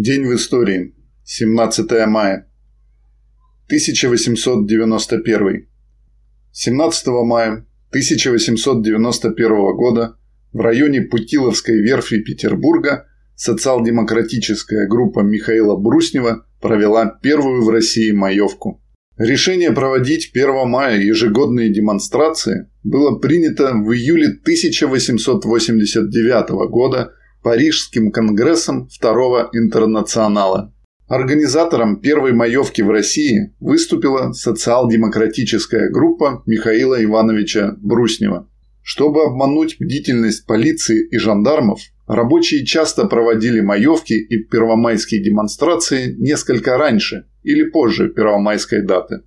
[0.00, 0.94] День в истории.
[1.24, 2.48] 17 мая.
[3.66, 5.66] 1891.
[6.52, 10.16] 17 мая 1891 года
[10.52, 18.80] в районе Путиловской верфи Петербурга социал-демократическая группа Михаила Бруснева провела первую в России маевку.
[19.16, 27.14] Решение проводить 1 мая ежегодные демонстрации было принято в июле 1889 года
[27.48, 30.74] Парижским конгрессом Второго интернационала.
[31.06, 38.50] Организатором первой маевки в России выступила социал-демократическая группа Михаила Ивановича Бруснева.
[38.82, 47.28] Чтобы обмануть бдительность полиции и жандармов, рабочие часто проводили маевки и первомайские демонстрации несколько раньше
[47.44, 49.22] или позже первомайской даты.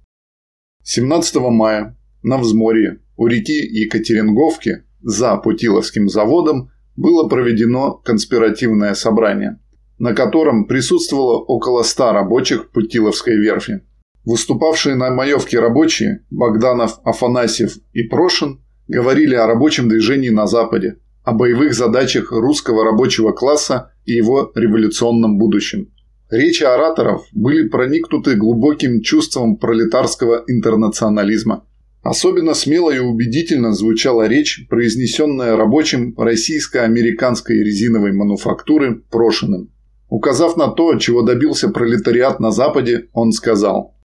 [0.84, 9.60] 17 мая на взморье у реки Екатеринговки за Путиловским заводом было проведено конспиративное собрание,
[10.00, 13.82] на котором присутствовало около ста рабочих Путиловской верфи.
[14.26, 21.34] Выступавшие на маевке рабочие Богданов, Афанасьев и Прошин говорили о рабочем движении на Западе, о
[21.34, 25.92] боевых задачах русского рабочего класса и его революционном будущем.
[26.30, 31.66] Речи ораторов были проникнуты глубоким чувством пролетарского интернационализма–
[32.02, 39.72] Особенно смело и убедительно звучала речь, произнесенная рабочим российско-американской резиновой мануфактуры Прошиным.
[40.10, 43.96] Указав на то, чего добился пролетариат на Западе, он сказал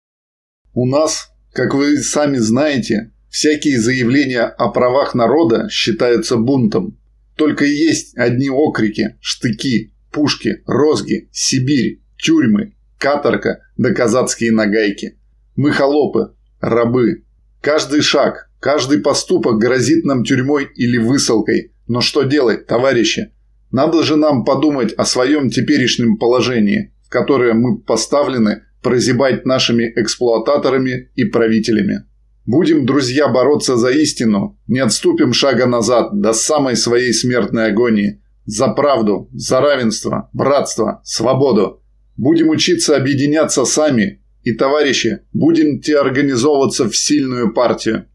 [0.74, 6.98] «У нас, как вы сами знаете, всякие заявления о правах народа считаются бунтом.
[7.36, 15.18] Только и есть одни окрики, штыки, пушки, розги, Сибирь, тюрьмы, каторга да казацкие нагайки.
[15.54, 17.25] Мы холопы, рабы,
[17.66, 21.72] Каждый шаг, каждый поступок грозит нам тюрьмой или высылкой.
[21.88, 23.32] Но что делать, товарищи?
[23.72, 31.10] Надо же нам подумать о своем теперешнем положении, в которое мы поставлены прозябать нашими эксплуататорами
[31.16, 32.04] и правителями.
[32.46, 38.22] Будем, друзья, бороться за истину, не отступим шага назад до самой своей смертной агонии.
[38.44, 41.82] За правду, за равенство, братство, свободу.
[42.16, 48.06] Будем учиться объединяться сами и, товарищи, будете организовываться в сильную партию.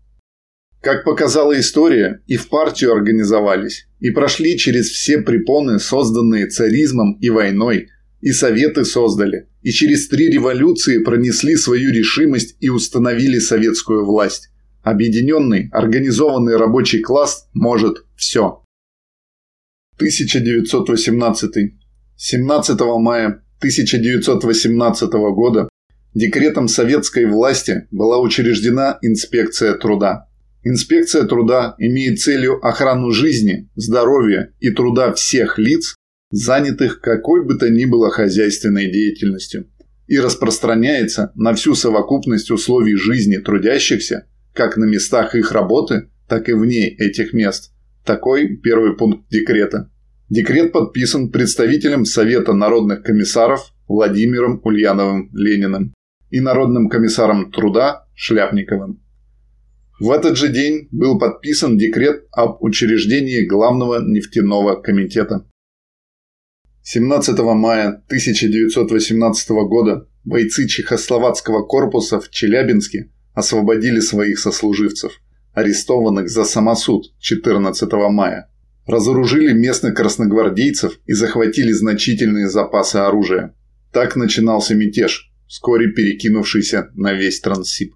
[0.81, 7.29] Как показала история, и в партию организовались, и прошли через все препоны, созданные царизмом и
[7.29, 7.89] войной,
[8.21, 14.51] и советы создали, и через три революции пронесли свою решимость и установили советскую власть.
[14.83, 18.63] Объединенный, организованный рабочий класс может все.
[19.97, 21.73] 1918.
[22.15, 25.67] 17 мая 1918 года
[26.13, 30.27] Декретом советской власти была учреждена инспекция труда.
[30.61, 35.95] Инспекция труда имеет целью охрану жизни, здоровья и труда всех лиц,
[36.29, 39.69] занятых какой бы то ни было хозяйственной деятельностью,
[40.07, 46.53] и распространяется на всю совокупность условий жизни трудящихся, как на местах их работы, так и
[46.53, 47.71] вне этих мест.
[48.05, 49.89] Такой первый пункт декрета.
[50.29, 55.93] Декрет подписан представителем Совета народных комиссаров Владимиром Ульяновым Лениным
[56.31, 59.01] и Народным комиссаром труда Шляпниковым.
[59.99, 65.45] В этот же день был подписан декрет об учреждении Главного нефтяного комитета.
[66.81, 75.11] 17 мая 1918 года бойцы Чехословацкого корпуса в Челябинске освободили своих сослуживцев,
[75.53, 78.49] арестованных за самосуд 14 мая,
[78.87, 83.55] разоружили местных красногвардейцев и захватили значительные запасы оружия.
[83.91, 87.93] Так начинался мятеж, вскоре перекинувшийся на весь Транссиб.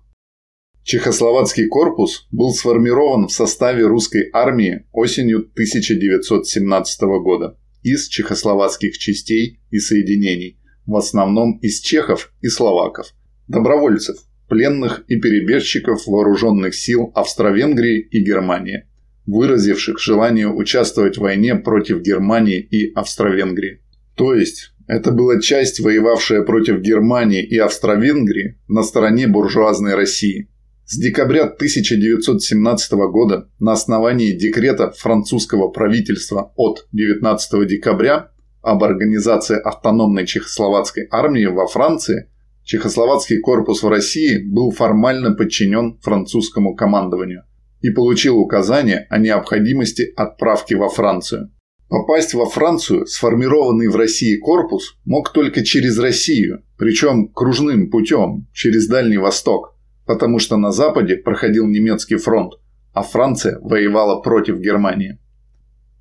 [0.83, 9.79] Чехословацкий корпус был сформирован в составе русской армии осенью 1917 года из чехословацких частей и
[9.79, 13.13] соединений, в основном из чехов и словаков,
[13.47, 14.17] добровольцев,
[14.49, 18.85] пленных и перебежчиков вооруженных сил Австро-Венгрии и Германии,
[19.25, 23.81] выразивших желание участвовать в войне против Германии и Австро-Венгрии.
[24.15, 30.49] То есть это была часть, воевавшая против Германии и Австро-Венгрии на стороне буржуазной России.
[30.85, 40.25] С декабря 1917 года на основании декрета французского правительства от 19 декабря об организации автономной
[40.25, 42.29] чехословацкой армии во Франции
[42.65, 47.43] Чехословацкий корпус в России был формально подчинен французскому командованию
[47.81, 51.51] и получил указание о необходимости отправки во Францию.
[51.95, 58.89] Попасть во Францию сформированный в России корпус мог только через Россию, причем кружным путем, через
[58.89, 62.55] Дальний Восток, потому что на Западе проходил немецкий фронт,
[62.91, 65.19] а Франция воевала против Германии.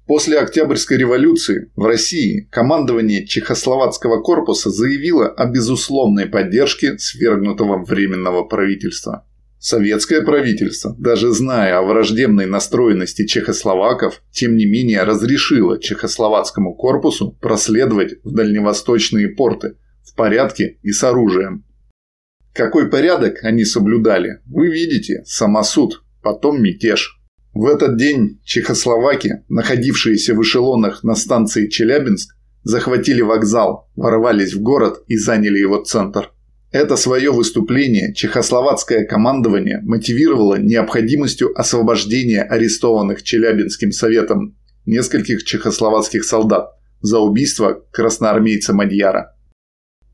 [0.09, 9.25] После Октябрьской революции в России командование Чехословацкого корпуса заявило о безусловной поддержке свергнутого Временного правительства.
[9.67, 18.23] Советское правительство, даже зная о враждебной настроенности чехословаков, тем не менее разрешило Чехословацкому корпусу проследовать
[18.25, 21.65] в дальневосточные порты в порядке и с оружием.
[22.53, 27.19] Какой порядок они соблюдали, вы видите, самосуд, потом мятеж.
[27.55, 35.05] В этот день чехословаки, находившиеся в эшелонах на станции Челябинск, захватили вокзал, ворвались в город
[35.07, 36.34] и заняли его центр.
[36.75, 47.21] Это свое выступление чехословацкое командование мотивировало необходимостью освобождения арестованных Челябинским советом нескольких чехословацких солдат за
[47.21, 49.37] убийство красноармейца Мадьяра.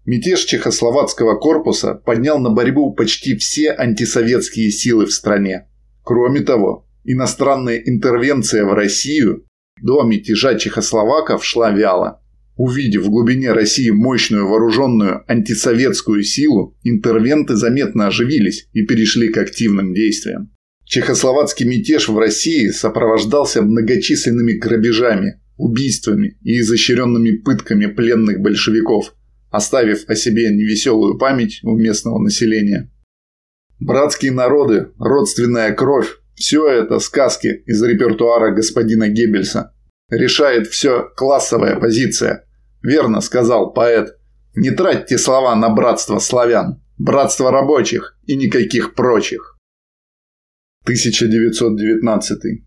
[0.05, 5.67] Мятеж чехословацкого корпуса поднял на борьбу почти все антисоветские силы в стране.
[6.05, 9.47] Кроме того, Иностранная интервенция в Россию
[9.81, 12.23] до мятежа чехословаков шла вяло.
[12.57, 19.95] Увидев в глубине России мощную вооруженную антисоветскую силу, интервенты заметно оживились и перешли к активным
[19.95, 20.51] действиям.
[20.85, 29.15] Чехословацкий мятеж в России сопровождался многочисленными грабежами, убийствами и изощренными пытками пленных большевиков,
[29.51, 32.91] оставив о себе невеселую память у местного населения.
[33.79, 39.75] Братские народы, родственная кровь, все это сказки из репертуара господина Геббельса.
[40.11, 42.45] Решает все классовая позиция.
[42.83, 44.17] Верно сказал поэт.
[44.55, 49.59] Не тратьте слова на братство славян, братство рабочих и никаких прочих.
[50.83, 52.65] 1919.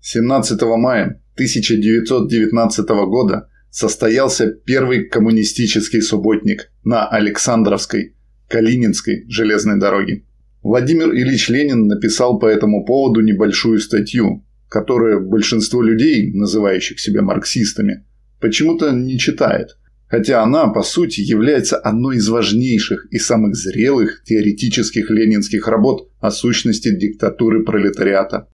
[0.00, 8.16] 17 мая 1919 года состоялся первый коммунистический субботник на Александровской,
[8.48, 10.24] Калининской железной дороге.
[10.62, 18.04] Владимир Ильич Ленин написал по этому поводу небольшую статью, которую большинство людей, называющих себя марксистами,
[18.40, 19.76] почему-то не читает,
[20.08, 26.30] хотя она, по сути, является одной из важнейших и самых зрелых теоретических ленинских работ о
[26.30, 28.48] сущности диктатуры пролетариата.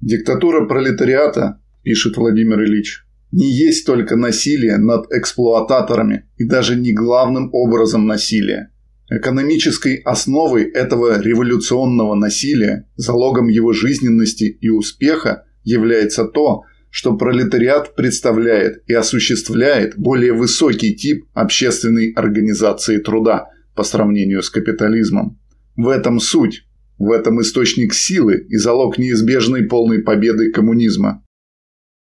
[0.00, 7.50] «Диктатура пролетариата,– пишет Владимир Ильич,– не есть только насилие над эксплуататорами и даже не главным
[7.52, 8.70] образом насилие–
[9.10, 18.84] Экономической основой этого революционного насилия, залогом его жизненности и успеха является то, что пролетариат представляет
[18.86, 25.40] и осуществляет более высокий тип общественной организации труда по сравнению с капитализмом.
[25.76, 26.62] В этом суть,
[26.96, 31.24] в этом источник силы и залог неизбежной полной победы коммунизма.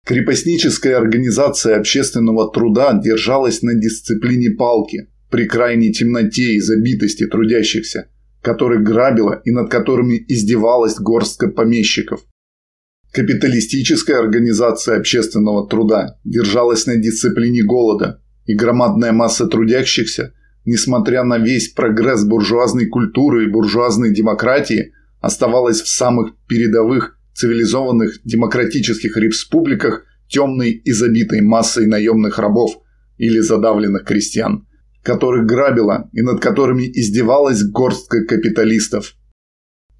[0.06, 8.08] Крепостническая организация общественного труда держалась на дисциплине палки– при крайней темноте и забитости трудящихся,
[8.42, 12.20] которых грабила и над которыми издевалась горстка помещиков.
[13.12, 20.34] Капиталистическая организация общественного труда держалась на дисциплине голода, и громадная масса трудящихся,
[20.64, 29.16] несмотря на весь прогресс буржуазной культуры и буржуазной демократии, оставалась в самых передовых цивилизованных демократических
[29.16, 32.78] республиках темной и забитой массой наемных рабов
[33.16, 34.66] или задавленных крестьян–
[35.04, 39.14] которых грабила и над которыми издевалась горстка капиталистов.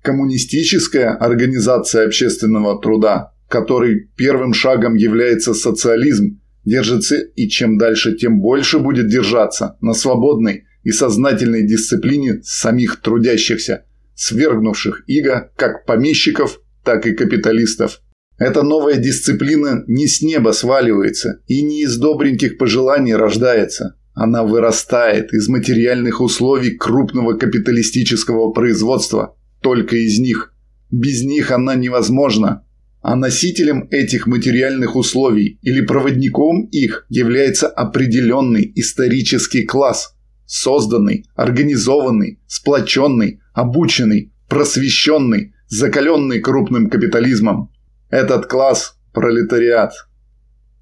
[0.03, 8.79] Коммунистическая организация общественного труда, которой первым шагом является социализм, держится и чем дальше, тем больше
[8.79, 17.13] будет держаться на свободной и сознательной дисциплине самих трудящихся, свергнувших иго как помещиков, так и
[17.13, 18.01] капиталистов.
[18.39, 25.33] Эта новая дисциплина не с неба сваливается и не из добреньких пожеланий рождается, она вырастает
[25.33, 30.55] из материальных условий крупного капиталистического производства, только из них.
[30.91, 32.65] Без них она невозможна.
[33.03, 40.15] А носителем этих материальных условий или проводником их является определенный исторический класс,
[40.47, 47.71] созданный, организованный, сплоченный, обученный, просвещенный, закаленный крупным капитализмом.
[48.11, 49.93] Этот класс– пролетариат–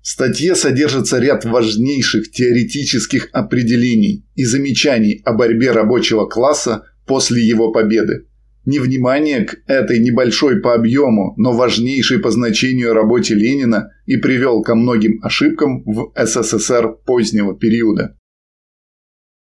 [0.02, 7.70] в статье содержится ряд важнейших теоретических определений и замечаний о борьбе рабочего класса после его
[7.70, 8.26] победы.
[8.64, 14.74] Невнимание к этой небольшой по объему, но важнейшей по значению работе Ленина и привел ко
[14.74, 18.16] многим ошибкам в СССР позднего периода.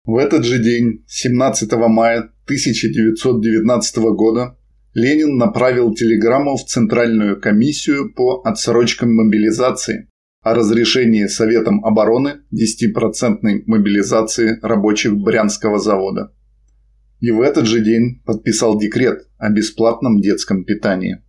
[0.05, 4.57] В этот же день, 17 мая 1919 года,
[4.93, 10.09] Ленин направил телеграмму в Центральную комиссию по отсрочкам мобилизации,
[10.43, 16.33] о разрешении Советом обороны 10% мобилизации рабочих Брянского завода.
[17.21, 21.23] И в этот же день подписал декрет о бесплатном детском питании.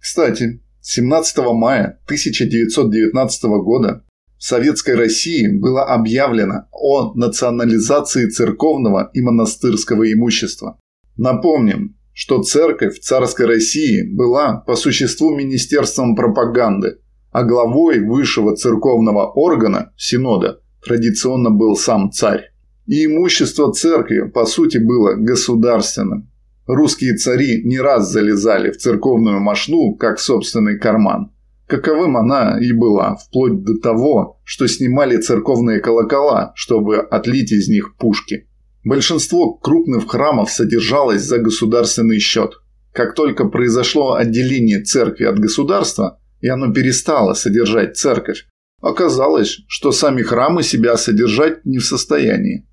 [0.00, 4.04] Кстати, 17 мая 1919 года
[4.36, 10.78] в Советской России было объявлено о национализации церковного и монастырского имущества.
[11.16, 16.98] Напомним, что церковь в царской России была по существу министерством пропаганды,
[17.34, 22.52] а главой высшего церковного органа, синода, традиционно был сам царь.
[22.86, 26.30] И имущество церкви, по сути, было государственным.
[26.68, 31.32] Русские цари не раз залезали в церковную мошну, как собственный карман.
[31.66, 37.96] Каковым она и была, вплоть до того, что снимали церковные колокола, чтобы отлить из них
[37.96, 38.46] пушки.
[38.84, 42.52] Большинство крупных храмов содержалось за государственный счет.
[42.92, 48.46] Как только произошло отделение церкви от государства, и оно перестало содержать церковь,
[48.82, 52.68] оказалось, что сами храмы себя содержать не в состоянии.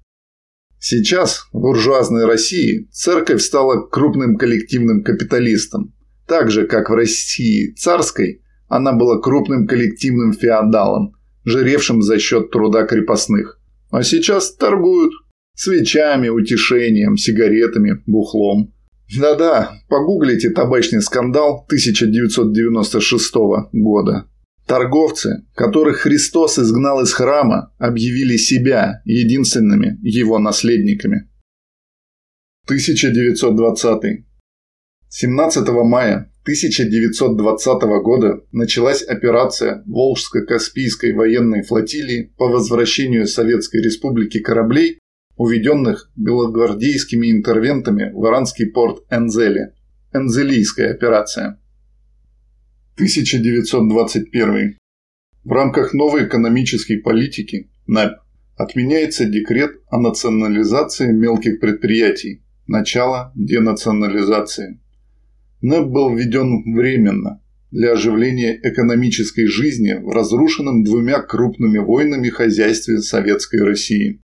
[0.78, 5.94] Сейчас в буржуазной России церковь стала крупным коллективным капиталистом,
[6.28, 11.14] так же, как в России царской она была крупным коллективным феодалом,
[11.46, 13.58] жиревшим за счет труда крепостных.
[13.90, 15.14] А сейчас торгуют
[15.56, 18.74] свечами, утешением, сигаретами, бухлом.
[19.18, 23.34] Да-да, погуглите табачный скандал 1996
[23.74, 24.28] года.
[24.68, 31.30] Торговцы, которых Христос изгнал из храма, объявили себя единственными его наследниками.
[32.66, 34.26] 1920.
[35.10, 45.00] 17 мая 1920 года началась операция Волжско-Каспийской военной флотилии по возвращению Советской Республики кораблей,
[45.42, 49.74] уведенных белогвардейскими интервентами в иранский порт Энзели.
[50.14, 51.60] Энзелийская операция.
[52.96, 54.78] 1921.
[55.44, 58.20] В рамках новой экономической политики НЭП
[58.56, 64.80] отменяется декрет о национализации мелких предприятий, начало денационализации.
[65.62, 73.64] НЭП был введен временно для оживления экономической жизни в разрушенном двумя крупными войнами хозяйстве Советской
[73.64, 74.22] России.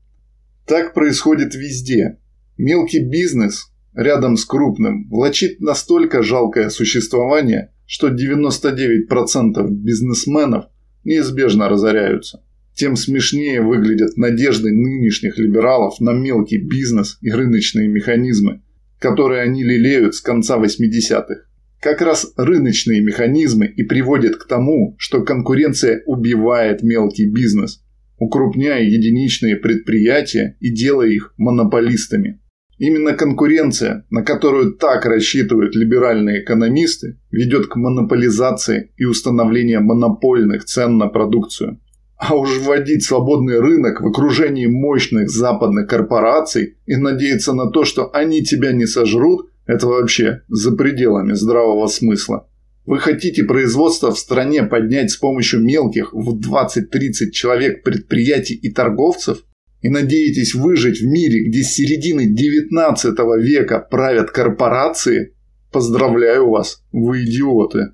[0.66, 2.18] Так происходит везде.
[2.56, 10.64] Мелкий бизнес рядом с крупным влачит настолько жалкое существование, что 99% бизнесменов–
[11.06, 12.42] неизбежно разоряются.
[12.74, 18.60] Тем смешнее выглядят надежды нынешних либералов на мелкий бизнес и рыночные механизмы,
[18.98, 21.36] которые они лелеют с конца 80-х.
[21.80, 27.82] Как раз рыночные механизмы и приводят к тому, что конкуренция убивает мелкий бизнес,
[28.18, 32.40] укрупняя единичные предприятия и делая их монополистами.
[32.78, 40.98] Именно конкуренция, на которую так рассчитывают либеральные экономисты, ведет к монополизации и установлению монопольных цен
[40.98, 41.80] на продукцию.
[42.18, 48.10] А уж вводить свободный рынок в окружении мощных западных корпораций и надеяться на то, что
[48.14, 52.48] они тебя не сожрут, это вообще за пределами здравого смысла.
[52.86, 59.42] Вы хотите производство в стране поднять с помощью мелких в 20-30 человек предприятий и торговцев?
[59.82, 65.36] И надеетесь выжить в мире, где с середины 19 века правят корпорации,
[65.70, 67.92] поздравляю вас, вы идиоты.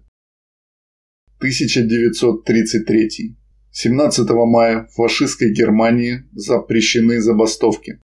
[1.39, 3.37] 1933.
[3.73, 8.01] 17 мая в фашистской Германии запрещены забастовки.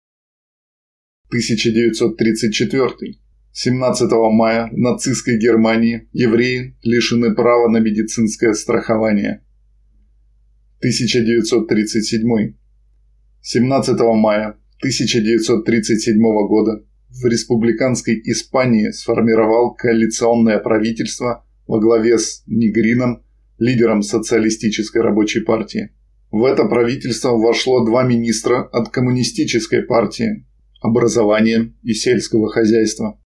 [1.29, 3.19] 1934.
[3.53, 9.45] 17 мая в нацистской Германии евреи лишены права на медицинское страхование.
[10.79, 12.55] 1937.
[13.47, 23.23] 17 мая 1937 года в республиканской Испании сформировал коалиционное правительство во главе с Нигрином,
[23.59, 25.91] лидером социалистической рабочей партии.
[26.31, 30.47] В это правительство вошло два министра от коммунистической партии–
[30.81, 33.21] образования и сельского хозяйства.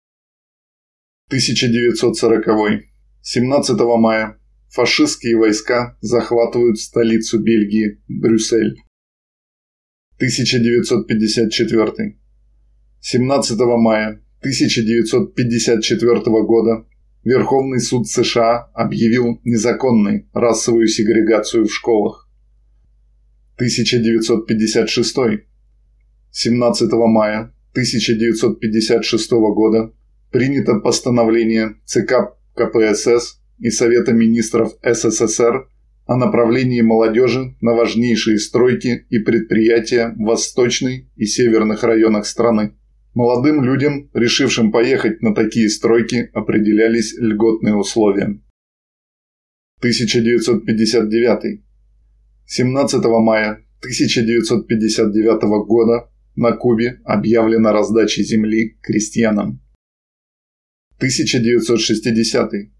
[1.28, 2.82] 1940.
[3.20, 4.38] 17 мая
[4.70, 8.86] фашистские войска захватывают столицу Бельгии– Брюссель.
[10.16, 12.16] 1954.
[13.00, 16.87] 17 мая 1954 года
[17.23, 22.30] Верховный суд США объявил незаконной расовую сегрегацию в школах.
[23.56, 25.16] 1956.
[26.30, 29.92] 17 мая 1956 года
[30.30, 35.68] принято постановление ЦК КПСС и Совета министров СССР
[36.06, 42.76] о направлении молодежи на важнейшие стройки и предприятия в восточной и северных районах страны.
[43.14, 48.40] Молодым людям, решившим поехать на такие стройки, определялись льготные условия.
[49.78, 51.62] 1959.
[52.46, 59.60] 17 мая 1959 года на Кубе объявлена раздача земли крестьянам.
[60.98, 62.75] 1960.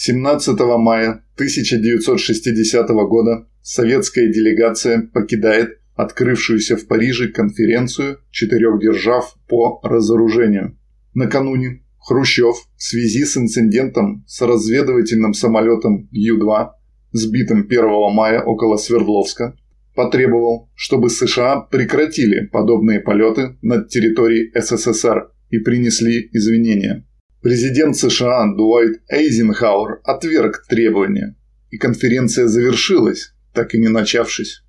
[0.00, 10.78] 17 мая 1960 года советская делегация покидает открывшуюся в Париже конференцию четырех держав по разоружению.
[11.14, 16.68] Накануне Хрущев в связи с инцидентом с разведывательным самолетом Ю-2,
[17.10, 19.56] сбитым 1 мая около Свердловска,
[19.96, 27.07] потребовал, чтобы США прекратили подобные полеты над территорией СССР и принесли извинения.
[27.40, 31.36] Президент США Дуайт Эйзенхауэр отверг требования,
[31.70, 34.62] и конференция завершилась, так и не начавшись.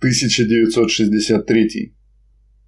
[0.00, 1.94] 1963.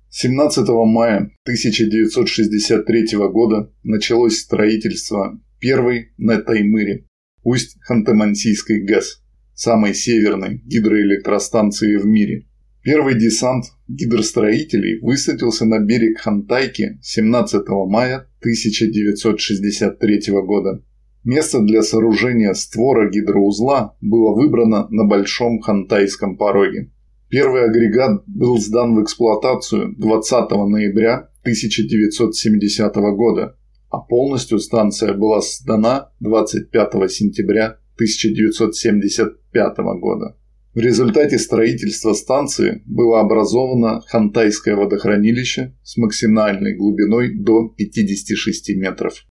[0.08, 7.06] 17 мая 1963 года началось строительство первой на Таймыре,
[7.42, 9.22] усть Ханты-Мансийской ГЭС,
[9.54, 12.46] самой северной гидроэлектростанции в мире.
[12.82, 20.82] Первый десант гидростроителей высадился на берег Хантайки 17 мая 1963 года.
[21.22, 26.90] Место для сооружения створа гидроузла было выбрано на Большом Хантайском пороге.
[27.28, 33.56] Первый агрегат был сдан в эксплуатацию 20 ноября 1970 года,
[33.90, 40.36] а полностью станция была сдана 25 сентября 1975 года.
[40.74, 49.26] В результате строительства станции было образовано Хантайское водохранилище с максимальной глубиной до 56 метров.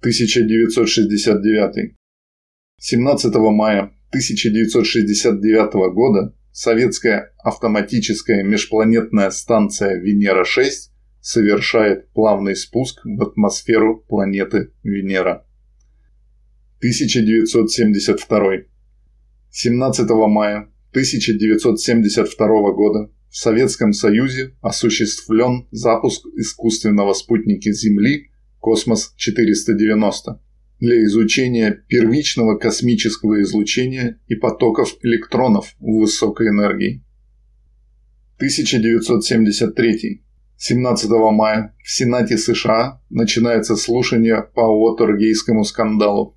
[0.00, 1.96] 1969.
[2.80, 10.70] 17 мая 1969 года советская автоматическая межпланетная станция Венера-6
[11.20, 15.46] совершает плавный спуск в атмосферу планеты Венера.
[16.78, 18.75] 1972.
[19.58, 28.28] 17 мая 1972 года в Советском Союзе осуществлен запуск искусственного спутника Земли
[28.60, 30.40] «Космос-490»
[30.80, 37.02] для изучения первичного космического излучения и потоков электронов высокой энергии.
[38.36, 40.22] 1973.
[40.58, 46.35] 17 мая в Сенате США начинается слушание по Уотергейтскому скандалу.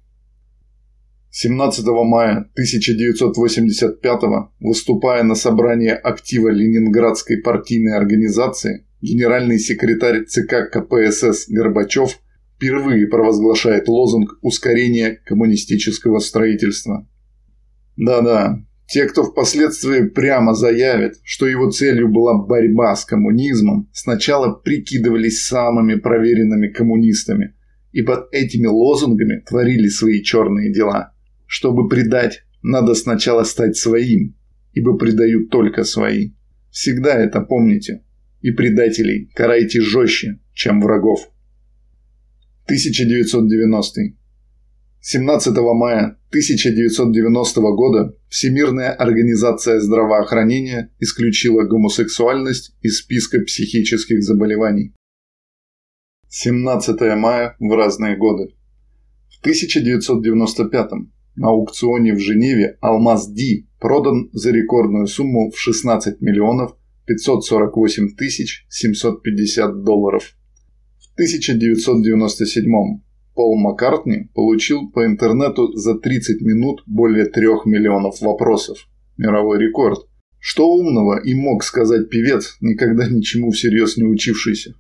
[1.32, 4.22] 17 мая 1985
[4.60, 12.20] выступая на собрании актива Ленинградской партийной организации, генеральный секретарь ЦК КПСС Горбачев–
[12.60, 17.08] впервые провозглашает лозунг ускорения коммунистического строительства.
[17.96, 25.46] Да-да, те, кто впоследствии прямо заявит, что его целью была борьба с коммунизмом, сначала прикидывались
[25.46, 27.56] самыми проверенными коммунистами
[27.94, 31.14] и под этими лозунгами творили свои черные дела.
[31.52, 34.38] Чтобы предать, надо сначала стать своим,
[34.74, 36.34] ибо предают только свои.
[36.70, 38.04] Всегда это помните.
[38.42, 41.28] И предателей карайте жестче, чем врагов.
[42.66, 44.16] 1990.
[45.02, 54.94] 17 мая 1990 года Всемирная организация здравоохранения исключила гомосексуальность из списка психических заболеваний.
[56.28, 58.54] 17 мая в разные годы.
[59.30, 60.92] В 1995
[61.40, 66.76] на аукционе в Женеве алмаз Ди продан за рекордную сумму в 16 миллионов
[67.06, 70.36] 548 тысяч 750 долларов.
[71.16, 72.66] 1997
[73.36, 78.88] Пол Маккартни получил по интернету за 30 минут более 3 миллионов вопросов.
[79.18, 80.00] Мировой рекорд.
[80.40, 84.76] Что умного и мог сказать певец, никогда ничему всерьез не учившийся?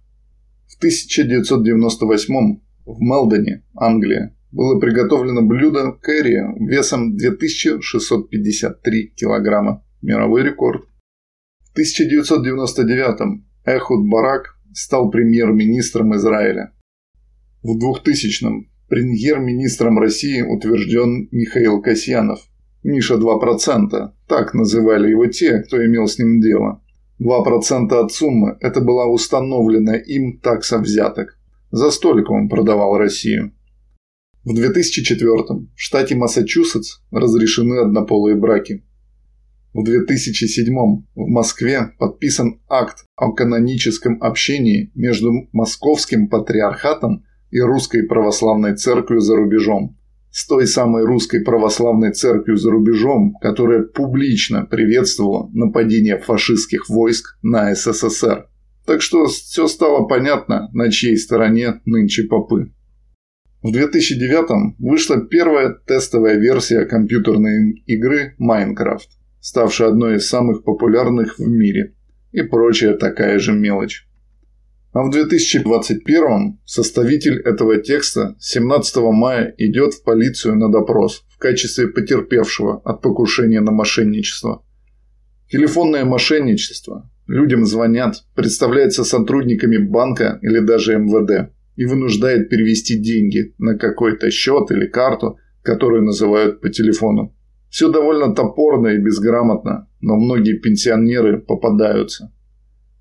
[0.67, 9.83] В 1998 в Мелдоне, Англия, было приготовлено блюдо кэрри весом 2653 килограмма.
[10.01, 10.85] Мировой рекорд.
[11.59, 16.73] В 1999 Эхуд Барак стал премьер-министром Израиля.
[17.61, 22.39] В 2000-м премьер-министром России утвержден Михаил Касьянов.
[22.83, 26.81] Миша 2%, так называли его те, кто имел с ним дело.
[27.21, 31.37] 2% от суммы– это была установлена им такса взяток.
[31.71, 33.51] За столько он продавал Россию.
[34.45, 38.85] В 2004 в штате Массачусетс разрешены однополые браки.
[39.73, 48.77] В 2007 в Москве подписан акт о каноническом общении между Московским патриархатом и Русской православной
[48.77, 49.97] церковью за рубежом.
[50.31, 57.75] С той самой Русской православной церковью за рубежом, которая публично приветствовала нападение фашистских войск на
[57.75, 58.47] СССР.
[58.85, 62.71] Так что все стало понятно, на чьей стороне нынче попы.
[63.61, 69.09] В 2009 вышла первая тестовая версия компьютерной игры Minecraft,
[69.41, 71.93] ставшая одной из самых популярных в мире,
[72.31, 74.07] и прочая такая же мелочь.
[74.93, 81.89] А в 2021 составитель этого текста 17 мая идет в полицию на допрос в качестве
[81.89, 84.63] потерпевшего от покушения на мошенничество.
[85.51, 87.11] Телефонное мошенничество.
[87.27, 94.69] Людям звонят, представляются сотрудниками банка или даже МВД и вынуждает перевести деньги на какой-то счет
[94.69, 97.33] или карту, которую называют по телефону.
[97.69, 102.33] Все довольно топорно и безграмотно, но многие пенсионеры попадаются.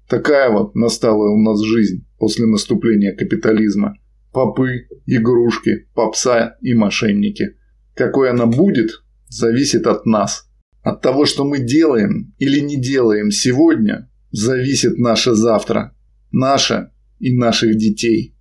[0.08, 3.96] Такая вот настала у нас жизнь после наступления капитализма.
[4.32, 7.56] Попы, игрушки, попса и мошенники.
[7.96, 8.90] Какой она будет,
[9.26, 10.48] зависит от нас.
[10.82, 15.96] От того, что мы делаем или не делаем сегодня, зависит наше завтра.
[16.30, 18.38] Наше и наших детей.